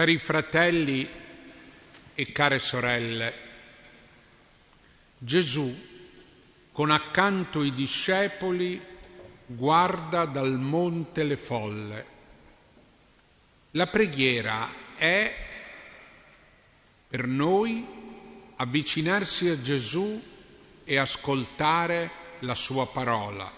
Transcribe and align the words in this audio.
Cari 0.00 0.16
fratelli 0.16 1.06
e 2.14 2.32
care 2.32 2.58
sorelle, 2.58 3.34
Gesù, 5.18 5.78
con 6.72 6.90
accanto 6.90 7.62
i 7.62 7.70
discepoli, 7.70 8.80
guarda 9.44 10.24
dal 10.24 10.58
monte 10.58 11.22
le 11.22 11.36
folle. 11.36 12.06
La 13.72 13.88
preghiera 13.88 14.96
è 14.96 15.36
per 17.06 17.26
noi 17.26 17.86
avvicinarsi 18.56 19.48
a 19.48 19.60
Gesù 19.60 20.18
e 20.82 20.96
ascoltare 20.96 22.10
la 22.38 22.54
sua 22.54 22.86
parola. 22.86 23.52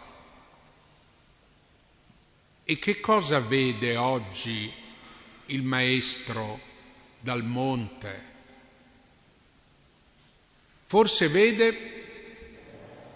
E 2.64 2.78
che 2.80 2.98
cosa 2.98 3.38
vede 3.38 3.96
oggi 3.96 4.81
il 5.46 5.62
Maestro 5.62 6.60
dal 7.20 7.44
monte? 7.44 8.30
Forse 10.84 11.28
vede 11.28 12.02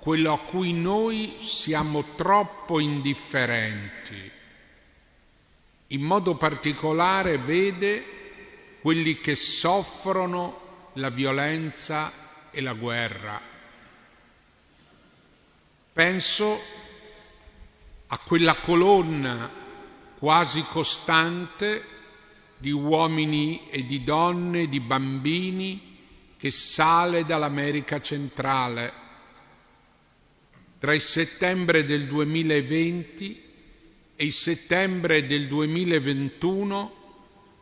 quello 0.01 0.33
a 0.33 0.39
cui 0.39 0.73
noi 0.73 1.37
siamo 1.41 2.15
troppo 2.15 2.79
indifferenti. 2.79 4.31
In 5.89 6.01
modo 6.03 6.37
particolare 6.37 7.39
vede 7.39 8.05
quelli 8.81 9.19
che 9.19 9.35
soffrono 9.35 10.91
la 10.95 11.11
violenza 11.11 12.51
e 12.51 12.61
la 12.61 12.73
guerra. 12.73 13.41
Penso 15.93 16.61
a 18.07 18.19
quella 18.19 18.55
colonna 18.55 19.51
quasi 20.19 20.65
costante 20.69 21.96
di 22.59 22.71
uomini 22.71 23.69
e 23.71 23.85
di 23.85 24.03
donne, 24.03 24.69
di 24.69 24.81
bambini 24.81 25.95
che 26.37 26.51
sale 26.51 27.25
dall'America 27.25 28.01
centrale. 28.01 28.93
Tra 30.79 30.95
il 30.95 31.01
settembre 31.01 31.85
del 31.85 32.07
2020 32.07 33.43
e 34.17 34.25
il 34.25 34.33
settembre 34.33 35.27
del 35.27 35.47
2021 35.47 36.95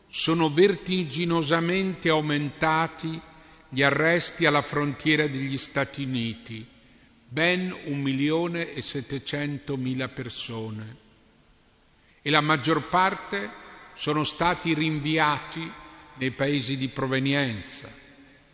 sono 0.08 0.48
vertiginosamente 0.48 2.08
aumentati 2.08 3.20
gli 3.68 3.82
arresti 3.82 4.46
alla 4.46 4.62
frontiera 4.62 5.26
degli 5.26 5.58
Stati 5.58 6.04
Uniti 6.04 6.72
ben 7.34 7.74
un 7.86 8.00
milione 8.00 8.74
e 8.74 8.80
settecentomila 8.80 10.06
persone 10.06 10.96
e 12.22 12.30
la 12.30 12.40
maggior 12.40 12.88
parte 12.88 13.50
sono 13.94 14.24
stati 14.24 14.74
rinviati 14.74 15.72
nei 16.16 16.32
paesi 16.32 16.76
di 16.76 16.88
provenienza, 16.88 17.90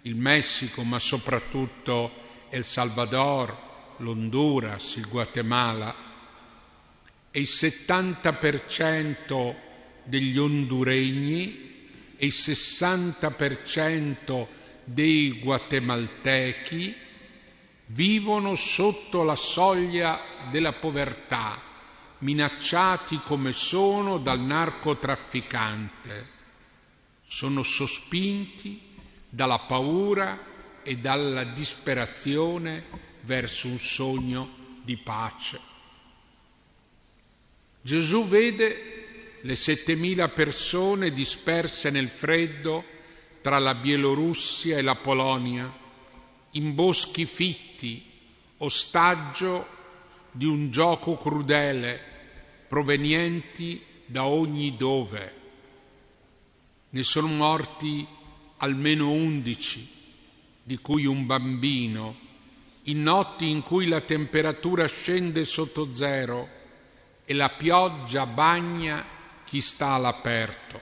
il 0.02 0.14
Messico, 0.16 0.82
ma 0.82 0.98
soprattutto 0.98 2.10
El 2.48 2.64
Salvador, 2.64 3.68
l'Honduras, 3.98 4.96
il 4.96 5.06
Guatemala. 5.08 6.08
E 7.30 7.40
il 7.40 7.48
70% 7.48 9.54
degli 10.04 10.38
honduregni 10.38 11.68
e 12.16 12.26
il 12.26 12.34
60% 12.34 14.46
dei 14.84 15.38
guatemaltechi 15.38 16.94
vivono 17.86 18.56
sotto 18.56 19.22
la 19.22 19.36
soglia 19.36 20.20
della 20.50 20.72
povertà, 20.72 21.69
minacciati 22.20 23.20
come 23.24 23.52
sono 23.52 24.18
dal 24.18 24.40
narcotrafficante. 24.40 26.38
Sono 27.26 27.62
sospinti 27.62 28.80
dalla 29.28 29.60
paura 29.60 30.48
e 30.82 30.96
dalla 30.96 31.44
disperazione 31.44 32.84
verso 33.22 33.68
un 33.68 33.78
sogno 33.78 34.56
di 34.82 34.96
pace. 34.96 35.60
Gesù 37.82 38.26
vede 38.26 39.38
le 39.42 39.56
settemila 39.56 40.28
persone 40.28 41.12
disperse 41.12 41.90
nel 41.90 42.08
freddo 42.08 42.84
tra 43.40 43.58
la 43.58 43.74
Bielorussia 43.74 44.76
e 44.76 44.82
la 44.82 44.96
Polonia, 44.96 45.72
in 46.52 46.74
boschi 46.74 47.24
fitti, 47.24 48.04
ostaggio 48.58 49.78
di 50.30 50.44
un 50.44 50.70
gioco 50.70 51.16
crudele 51.16 52.09
provenienti 52.70 53.84
da 54.06 54.26
ogni 54.26 54.76
dove. 54.76 55.34
Ne 56.90 57.02
sono 57.02 57.26
morti 57.26 58.06
almeno 58.58 59.10
undici, 59.10 59.88
di 60.62 60.78
cui 60.78 61.04
un 61.04 61.26
bambino, 61.26 62.16
in 62.84 63.02
notti 63.02 63.50
in 63.50 63.62
cui 63.62 63.88
la 63.88 64.02
temperatura 64.02 64.86
scende 64.86 65.44
sotto 65.44 65.92
zero 65.92 66.48
e 67.24 67.34
la 67.34 67.48
pioggia 67.48 68.24
bagna 68.24 69.04
chi 69.44 69.60
sta 69.60 69.94
all'aperto. 69.94 70.80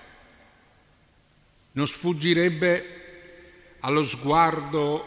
Non 1.72 1.86
sfuggirebbe 1.86 3.76
allo 3.80 4.04
sguardo 4.04 5.06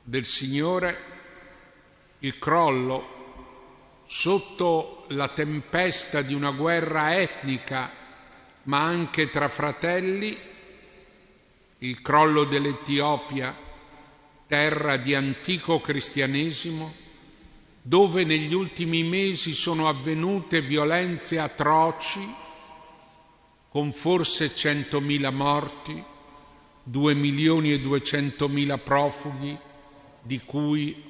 del 0.00 0.26
Signore 0.26 0.98
il 2.20 2.38
crollo 2.38 4.02
sotto 4.06 4.93
la 5.08 5.28
tempesta 5.28 6.22
di 6.22 6.34
una 6.34 6.50
guerra 6.50 7.16
etnica, 7.16 7.90
ma 8.64 8.82
anche 8.82 9.30
tra 9.30 9.48
fratelli, 9.48 10.36
il 11.78 12.00
crollo 12.00 12.44
dell'Etiopia, 12.44 13.54
terra 14.46 14.96
di 14.96 15.14
antico 15.14 15.80
cristianesimo, 15.80 16.94
dove 17.82 18.24
negli 18.24 18.54
ultimi 18.54 19.02
mesi 19.02 19.52
sono 19.52 19.88
avvenute 19.88 20.62
violenze 20.62 21.38
atroci, 21.38 22.42
con 23.68 23.92
forse 23.92 24.54
centomila 24.54 25.30
morti, 25.30 26.02
due 26.82 27.14
milioni 27.14 27.72
e 27.72 27.80
duecentomila 27.80 28.78
profughi, 28.78 29.56
di 30.22 30.40
cui 30.40 31.02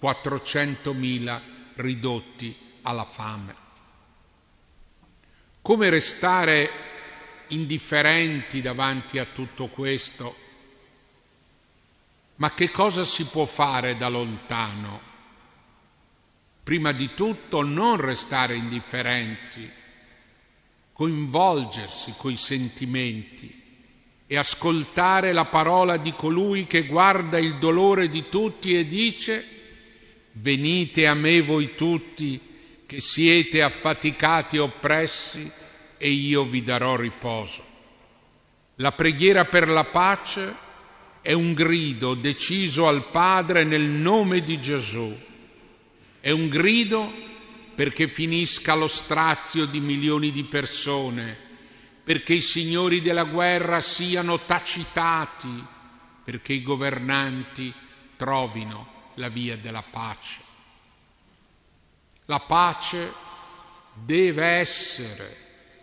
400.000 0.00 1.40
ridotti 1.74 2.64
alla 2.86 3.04
fame. 3.04 3.54
Come 5.60 5.90
restare 5.90 6.70
indifferenti 7.48 8.62
davanti 8.62 9.18
a 9.18 9.24
tutto 9.24 9.66
questo? 9.66 10.36
Ma 12.36 12.54
che 12.54 12.70
cosa 12.70 13.04
si 13.04 13.24
può 13.24 13.44
fare 13.44 13.96
da 13.96 14.08
lontano? 14.08 15.14
Prima 16.62 16.92
di 16.92 17.14
tutto 17.14 17.62
non 17.62 17.96
restare 17.96 18.54
indifferenti, 18.54 19.68
coinvolgersi 20.92 22.14
coi 22.16 22.36
sentimenti 22.36 23.64
e 24.28 24.36
ascoltare 24.36 25.32
la 25.32 25.46
parola 25.46 25.96
di 25.96 26.12
colui 26.12 26.66
che 26.66 26.86
guarda 26.86 27.38
il 27.38 27.58
dolore 27.58 28.08
di 28.08 28.28
tutti 28.28 28.76
e 28.76 28.86
dice, 28.86 29.44
venite 30.32 31.08
a 31.08 31.14
me 31.14 31.40
voi 31.42 31.74
tutti 31.74 32.45
che 32.86 33.00
siete 33.00 33.62
affaticati 33.62 34.56
e 34.56 34.60
oppressi 34.60 35.50
e 35.98 36.08
io 36.08 36.44
vi 36.44 36.62
darò 36.62 36.96
riposo. 36.96 37.64
La 38.76 38.92
preghiera 38.92 39.44
per 39.44 39.68
la 39.68 39.84
pace 39.84 40.54
è 41.20 41.32
un 41.32 41.52
grido 41.54 42.14
deciso 42.14 42.86
al 42.86 43.10
Padre 43.10 43.64
nel 43.64 43.82
nome 43.82 44.42
di 44.42 44.60
Gesù. 44.60 45.14
È 46.20 46.30
un 46.30 46.48
grido 46.48 47.12
perché 47.74 48.08
finisca 48.08 48.74
lo 48.74 48.86
strazio 48.86 49.66
di 49.66 49.80
milioni 49.80 50.30
di 50.30 50.44
persone 50.44 51.44
perché 52.06 52.34
i 52.34 52.40
signori 52.40 53.00
della 53.00 53.24
guerra 53.24 53.80
siano 53.80 54.44
tacitati, 54.44 55.64
perché 56.22 56.52
i 56.52 56.62
governanti 56.62 57.74
trovino 58.14 59.10
la 59.14 59.28
via 59.28 59.56
della 59.56 59.82
pace. 59.82 60.45
La 62.26 62.40
pace 62.40 63.12
deve 63.94 64.44
essere 64.44 65.36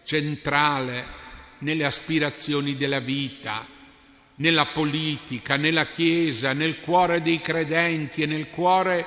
centrale 0.04 1.22
nelle 1.60 1.86
aspirazioni 1.86 2.76
della 2.76 3.00
vita, 3.00 3.66
nella 4.36 4.66
politica, 4.66 5.56
nella 5.56 5.88
Chiesa, 5.88 6.52
nel 6.52 6.82
cuore 6.82 7.22
dei 7.22 7.40
credenti 7.40 8.22
e 8.22 8.26
nel 8.26 8.50
cuore 8.50 9.06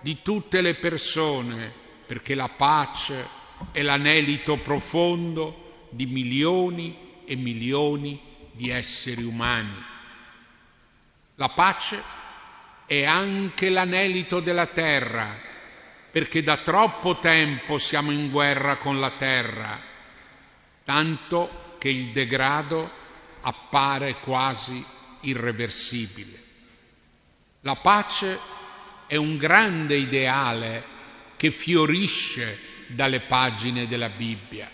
di 0.00 0.18
tutte 0.22 0.60
le 0.60 0.74
persone, 0.74 1.72
perché 2.06 2.34
la 2.34 2.48
pace 2.48 3.28
è 3.70 3.82
l'anelito 3.82 4.56
profondo 4.56 5.86
di 5.90 6.06
milioni 6.06 7.22
e 7.24 7.36
milioni 7.36 8.20
di 8.50 8.70
esseri 8.70 9.22
umani. 9.22 9.84
La 11.36 11.48
pace 11.50 12.02
è 12.84 13.04
anche 13.04 13.70
l'anelito 13.70 14.40
della 14.40 14.66
terra, 14.66 15.47
perché 16.10 16.42
da 16.42 16.58
troppo 16.58 17.18
tempo 17.18 17.78
siamo 17.78 18.10
in 18.10 18.30
guerra 18.30 18.76
con 18.76 18.98
la 18.98 19.10
terra, 19.10 19.80
tanto 20.84 21.76
che 21.78 21.88
il 21.88 22.12
degrado 22.12 22.90
appare 23.40 24.16
quasi 24.20 24.84
irreversibile. 25.20 26.42
La 27.60 27.76
pace 27.76 28.38
è 29.06 29.16
un 29.16 29.36
grande 29.36 29.96
ideale 29.96 30.96
che 31.36 31.50
fiorisce 31.50 32.58
dalle 32.88 33.20
pagine 33.20 33.86
della 33.86 34.08
Bibbia. 34.08 34.70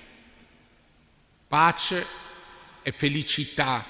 Pace 1.49 2.07
e 2.83 2.93
felicità 2.93 3.85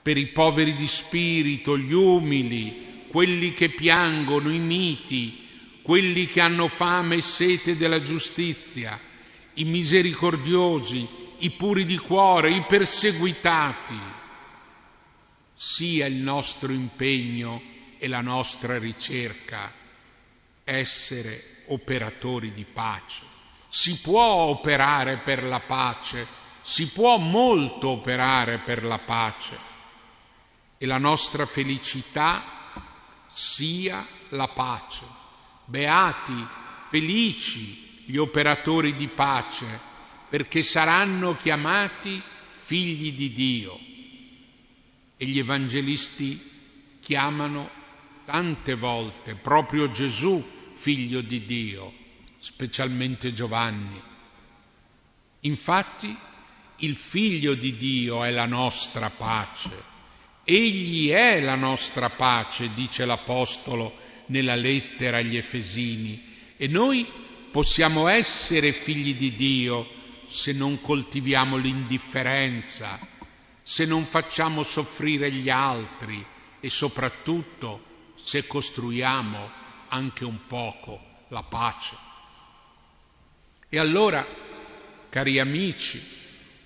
per 0.00 0.16
i 0.16 0.26
poveri 0.26 0.74
di 0.74 0.86
spirito, 0.86 1.76
gli 1.76 1.92
umili, 1.92 3.04
quelli 3.10 3.52
che 3.52 3.68
piangono, 3.68 4.50
i 4.50 4.58
miti, 4.58 5.47
quelli 5.88 6.26
che 6.26 6.42
hanno 6.42 6.68
fame 6.68 7.16
e 7.16 7.22
sete 7.22 7.74
della 7.74 8.02
giustizia, 8.02 9.00
i 9.54 9.64
misericordiosi, 9.64 11.08
i 11.38 11.48
puri 11.48 11.86
di 11.86 11.96
cuore, 11.96 12.50
i 12.50 12.60
perseguitati. 12.60 13.98
Sia 15.54 16.04
il 16.04 16.16
nostro 16.16 16.72
impegno 16.72 17.62
e 17.96 18.06
la 18.06 18.20
nostra 18.20 18.76
ricerca 18.76 19.72
essere 20.62 21.62
operatori 21.68 22.52
di 22.52 22.66
pace. 22.70 23.22
Si 23.70 23.98
può 24.00 24.24
operare 24.24 25.16
per 25.16 25.42
la 25.42 25.60
pace, 25.60 26.26
si 26.60 26.88
può 26.88 27.16
molto 27.16 27.88
operare 27.88 28.58
per 28.58 28.84
la 28.84 28.98
pace 28.98 29.58
e 30.76 30.84
la 30.84 30.98
nostra 30.98 31.46
felicità 31.46 32.74
sia 33.30 34.06
la 34.28 34.48
pace. 34.48 35.27
Beati, 35.68 36.46
felici 36.88 38.02
gli 38.06 38.16
operatori 38.16 38.94
di 38.94 39.06
pace, 39.06 39.78
perché 40.26 40.62
saranno 40.62 41.36
chiamati 41.36 42.22
figli 42.48 43.12
di 43.12 43.34
Dio. 43.34 43.78
E 45.18 45.26
gli 45.26 45.38
evangelisti 45.38 46.98
chiamano 47.00 47.68
tante 48.24 48.76
volte 48.76 49.34
proprio 49.34 49.90
Gesù 49.90 50.42
figlio 50.72 51.20
di 51.20 51.44
Dio, 51.44 51.92
specialmente 52.38 53.34
Giovanni. 53.34 54.00
Infatti 55.40 56.16
il 56.76 56.96
figlio 56.96 57.52
di 57.52 57.76
Dio 57.76 58.24
è 58.24 58.30
la 58.30 58.46
nostra 58.46 59.10
pace. 59.10 59.70
Egli 60.44 61.10
è 61.10 61.42
la 61.42 61.56
nostra 61.56 62.08
pace, 62.08 62.72
dice 62.72 63.04
l'Apostolo 63.04 64.06
nella 64.28 64.54
lettera 64.54 65.18
agli 65.18 65.36
Efesini, 65.36 66.36
e 66.56 66.66
noi 66.66 67.06
possiamo 67.50 68.08
essere 68.08 68.72
figli 68.72 69.14
di 69.14 69.34
Dio 69.34 69.88
se 70.26 70.52
non 70.52 70.80
coltiviamo 70.80 71.56
l'indifferenza, 71.56 72.98
se 73.62 73.84
non 73.84 74.04
facciamo 74.04 74.62
soffrire 74.62 75.30
gli 75.30 75.48
altri 75.48 76.24
e 76.60 76.68
soprattutto 76.68 77.84
se 78.14 78.46
costruiamo 78.46 79.50
anche 79.88 80.24
un 80.24 80.46
poco 80.46 81.00
la 81.28 81.42
pace. 81.42 81.96
E 83.68 83.78
allora, 83.78 84.26
cari 85.08 85.38
amici, 85.38 86.02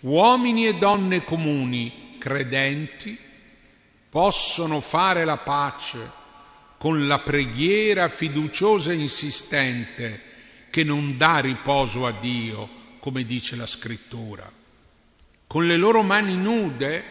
uomini 0.01 0.67
e 0.67 0.75
donne 0.75 1.25
comuni, 1.25 2.17
credenti, 2.19 3.19
possono 4.09 4.81
fare 4.81 5.25
la 5.25 5.39
pace 5.39 6.21
con 6.83 7.07
la 7.07 7.21
preghiera 7.21 8.09
fiduciosa 8.09 8.91
e 8.91 8.97
insistente 8.97 10.21
che 10.69 10.83
non 10.83 11.17
dà 11.17 11.39
riposo 11.39 12.07
a 12.07 12.11
Dio, 12.11 12.97
come 12.99 13.25
dice 13.25 13.55
la 13.55 13.67
scrittura. 13.67 14.51
Con 15.47 15.69
le 15.69 15.77
loro 15.77 16.03
mani 16.03 16.35
nude, 16.35 17.05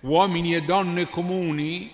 uomini 0.00 0.54
e 0.54 0.64
donne 0.64 1.08
comuni 1.08 1.90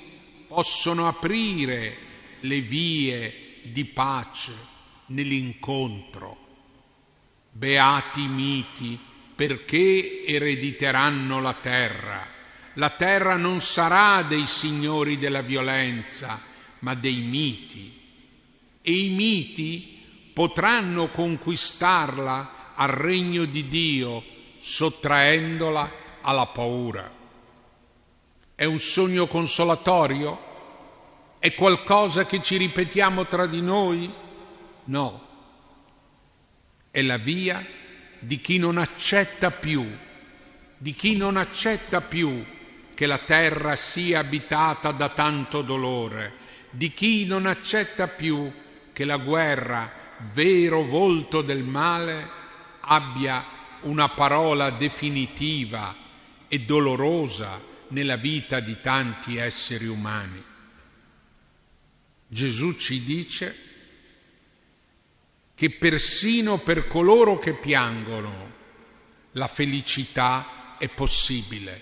possono 0.49 1.07
aprire 1.07 1.97
le 2.41 2.61
vie 2.61 3.61
di 3.63 3.85
pace 3.85 4.51
nell'incontro. 5.07 6.39
Beati 7.53 8.27
miti 8.27 8.99
perché 9.37 10.25
erediteranno 10.27 11.41
la 11.41 11.55
terra. 11.55 12.27
La 12.75 12.91
terra 12.91 13.37
non 13.37 13.61
sarà 13.61 14.23
dei 14.23 14.47
signori 14.47 15.19
della 15.19 15.43
violenza, 15.43 16.49
ma 16.81 16.95
dei 16.95 17.21
miti. 17.21 17.99
E 18.83 18.93
i 18.93 19.09
miti 19.09 19.99
potranno 20.33 21.09
conquistarla 21.09 22.73
al 22.75 22.89
regno 22.89 23.45
di 23.45 23.69
Dio, 23.69 24.23
sottraendola 24.61 25.93
alla 26.21 26.47
paura. 26.47 27.19
È 28.55 28.65
un 28.65 28.79
sogno 28.79 29.27
consolatorio? 29.27 30.49
È 31.39 31.55
qualcosa 31.55 32.27
che 32.27 32.43
ci 32.43 32.59
ripetiamo 32.59 33.27
tra 33.27 33.47
di 33.47 33.63
noi? 33.63 34.13
No. 34.85 35.29
È 36.91 37.01
la 37.03 37.17
via 37.17 37.65
di 38.19 38.39
chi 38.41 38.59
non 38.59 38.77
accetta 38.77 39.51
più, 39.51 39.91
di 40.77 40.93
chi 40.93 41.17
non 41.17 41.37
accetta 41.37 42.03
più 42.03 42.45
che 42.95 43.07
la 43.07 43.19
terra 43.19 43.77
sia 43.77 44.19
abitata 44.19 44.93
da 44.93 45.09
tanto 45.09 45.63
dolore, 45.63 46.35
di 46.71 46.93
chi 46.93 47.25
non 47.25 47.47
accetta 47.47 48.09
più 48.09 48.51
che 48.93 49.05
la 49.05 49.17
guerra, 49.17 49.93
vero 50.33 50.83
volto 50.85 51.43
del 51.43 51.63
male, 51.63 52.29
abbia 52.81 53.59
una 53.83 54.09
parola 54.09 54.71
definitiva 54.71 55.97
e 56.49 56.61
dolorosa 56.61 57.61
nella 57.89 58.17
vita 58.17 58.61
di 58.61 58.81
tanti 58.81 59.37
esseri 59.37 59.87
umani. 59.87 60.43
Gesù 62.27 62.77
ci 62.77 63.03
dice 63.03 63.57
che 65.55 65.71
persino 65.71 66.59
per 66.59 66.87
coloro 66.87 67.39
che 67.39 67.55
piangono 67.55 68.59
la 69.33 69.49
felicità 69.49 70.77
è 70.79 70.89
possibile 70.89 71.81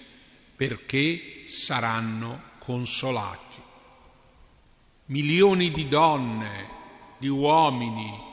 perché 0.56 1.44
saranno 1.46 2.42
consolati. 2.58 3.67
Milioni 5.08 5.70
di 5.70 5.86
donne, 5.86 6.68
di 7.18 7.28
uomini 7.28 8.26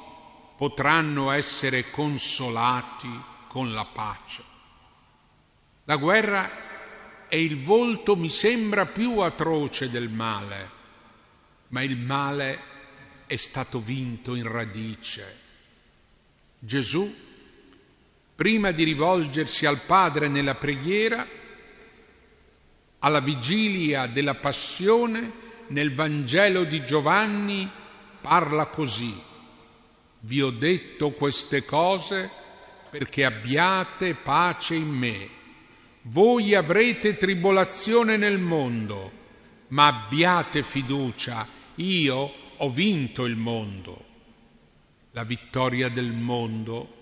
potranno 0.55 1.31
essere 1.31 1.89
consolati 1.89 3.09
con 3.49 3.73
la 3.73 3.85
pace. 3.85 4.43
La 5.83 5.97
guerra 5.97 7.27
è 7.27 7.35
il 7.35 7.61
volto, 7.61 8.15
mi 8.15 8.29
sembra, 8.29 8.85
più 8.85 9.19
atroce 9.19 9.89
del 9.89 10.09
male 10.09 10.75
ma 11.69 11.83
il 11.83 11.97
male 11.97 12.59
è 13.25 13.35
stato 13.35 13.79
vinto 13.79 14.35
in 14.35 14.49
radice. 14.49 15.39
Gesù, 16.59 17.13
prima 18.35 18.71
di 18.71 18.83
rivolgersi 18.83 19.65
al 19.65 19.81
Padre 19.81 20.27
nella 20.27 20.55
preghiera, 20.55 21.27
alla 22.99 23.19
vigilia 23.19 24.07
della 24.07 24.35
passione, 24.35 25.43
nel 25.67 25.93
Vangelo 25.93 26.63
di 26.63 26.83
Giovanni, 26.83 27.69
parla 28.21 28.67
così. 28.67 29.13
Vi 30.19 30.41
ho 30.41 30.49
detto 30.49 31.11
queste 31.11 31.65
cose 31.65 32.29
perché 32.89 33.25
abbiate 33.25 34.15
pace 34.15 34.75
in 34.75 34.89
me. 34.89 35.29
Voi 36.03 36.53
avrete 36.55 37.17
tribolazione 37.17 38.17
nel 38.17 38.39
mondo 38.39 39.23
ma 39.69 39.87
abbiate 39.87 40.63
fiducia, 40.63 41.47
io 41.75 42.33
ho 42.57 42.69
vinto 42.69 43.25
il 43.25 43.35
mondo. 43.35 44.03
La 45.11 45.23
vittoria 45.23 45.89
del 45.89 46.11
mondo 46.11 46.93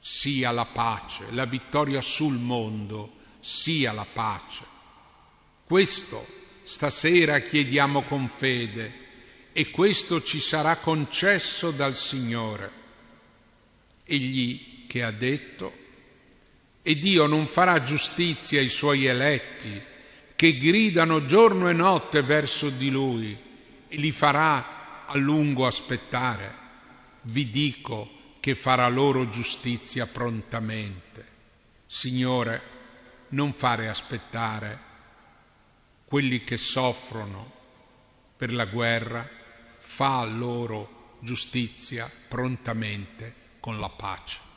sia 0.00 0.50
la 0.50 0.64
pace, 0.64 1.26
la 1.30 1.44
vittoria 1.44 2.00
sul 2.00 2.38
mondo 2.38 3.20
sia 3.40 3.92
la 3.92 4.06
pace. 4.10 4.64
Questo 5.64 6.40
stasera 6.62 7.40
chiediamo 7.40 8.02
con 8.02 8.28
fede 8.28 9.00
e 9.52 9.70
questo 9.70 10.22
ci 10.22 10.40
sarà 10.40 10.76
concesso 10.76 11.70
dal 11.70 11.96
Signore. 11.96 12.80
Egli 14.04 14.86
che 14.86 15.02
ha 15.02 15.10
detto, 15.10 15.80
e 16.82 16.98
Dio 16.98 17.26
non 17.26 17.46
farà 17.46 17.82
giustizia 17.82 18.60
ai 18.60 18.68
suoi 18.68 19.06
eletti, 19.06 19.80
che 20.34 20.56
gridano 20.56 21.24
giorno 21.24 21.68
e 21.68 21.72
notte 21.72 22.22
verso 22.22 22.68
di 22.70 22.90
lui 22.90 23.38
e 23.88 23.96
li 23.96 24.10
farà 24.10 25.04
a 25.06 25.16
lungo 25.16 25.66
aspettare. 25.66 26.60
Vi 27.22 27.50
dico 27.50 28.10
che 28.40 28.54
farà 28.54 28.88
loro 28.88 29.28
giustizia 29.28 30.06
prontamente. 30.06 31.24
Signore, 31.86 32.62
non 33.28 33.52
fare 33.52 33.88
aspettare 33.88 34.90
quelli 36.12 36.44
che 36.44 36.58
soffrono 36.58 37.50
per 38.36 38.52
la 38.52 38.66
guerra, 38.66 39.26
fa 39.78 40.22
loro 40.24 41.16
giustizia 41.20 42.10
prontamente 42.28 43.34
con 43.60 43.80
la 43.80 43.88
pace. 43.88 44.51